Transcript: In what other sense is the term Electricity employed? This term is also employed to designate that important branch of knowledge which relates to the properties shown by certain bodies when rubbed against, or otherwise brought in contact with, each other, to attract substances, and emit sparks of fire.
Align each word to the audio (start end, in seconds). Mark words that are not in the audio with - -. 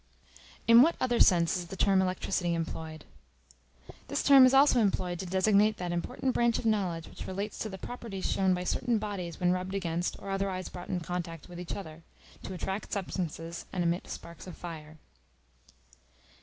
In 0.67 0.81
what 0.81 0.95
other 0.99 1.19
sense 1.19 1.55
is 1.57 1.67
the 1.67 1.75
term 1.75 2.01
Electricity 2.01 2.55
employed? 2.55 3.05
This 4.07 4.23
term 4.23 4.47
is 4.47 4.53
also 4.55 4.79
employed 4.79 5.19
to 5.19 5.27
designate 5.27 5.77
that 5.77 5.91
important 5.91 6.33
branch 6.33 6.57
of 6.57 6.65
knowledge 6.65 7.07
which 7.07 7.27
relates 7.27 7.59
to 7.59 7.69
the 7.69 7.77
properties 7.77 8.25
shown 8.27 8.55
by 8.55 8.63
certain 8.63 8.97
bodies 8.97 9.39
when 9.39 9.51
rubbed 9.51 9.75
against, 9.75 10.15
or 10.17 10.31
otherwise 10.31 10.69
brought 10.69 10.89
in 10.89 11.01
contact 11.01 11.47
with, 11.49 11.59
each 11.59 11.75
other, 11.75 12.01
to 12.41 12.55
attract 12.55 12.91
substances, 12.91 13.67
and 13.71 13.83
emit 13.83 14.07
sparks 14.07 14.47
of 14.47 14.57
fire. 14.57 14.97